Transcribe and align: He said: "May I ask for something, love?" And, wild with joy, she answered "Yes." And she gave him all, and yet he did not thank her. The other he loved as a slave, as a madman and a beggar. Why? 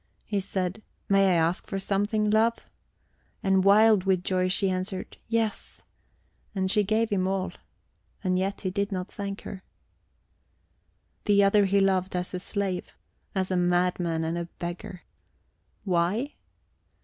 He 0.25 0.39
said: 0.39 0.81
"May 1.09 1.27
I 1.29 1.33
ask 1.33 1.67
for 1.67 1.77
something, 1.77 2.31
love?" 2.31 2.65
And, 3.43 3.63
wild 3.63 4.03
with 4.03 4.23
joy, 4.23 4.47
she 4.49 4.71
answered 4.71 5.17
"Yes." 5.27 5.83
And 6.55 6.71
she 6.71 6.81
gave 6.83 7.11
him 7.11 7.27
all, 7.27 7.51
and 8.23 8.39
yet 8.39 8.61
he 8.61 8.71
did 8.71 8.91
not 8.91 9.11
thank 9.11 9.41
her. 9.41 9.61
The 11.25 11.43
other 11.43 11.65
he 11.65 11.79
loved 11.79 12.15
as 12.15 12.33
a 12.33 12.39
slave, 12.39 12.95
as 13.35 13.51
a 13.51 13.55
madman 13.57 14.23
and 14.23 14.39
a 14.39 14.45
beggar. 14.57 15.03
Why? 15.83 16.33